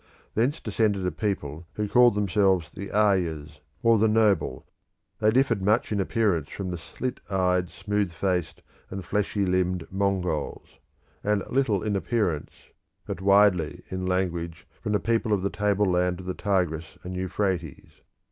[0.33, 4.65] Thence descended a people who called themselves the Aryas, or "the noble";
[5.19, 10.79] they differed much in appearance from the slit eyed, smooth faced, and fleshy limbed Mongols;
[11.23, 12.71] and little in appearance,
[13.05, 18.01] but widely in language, from the people of the tableland of the Tigris and Euphrates.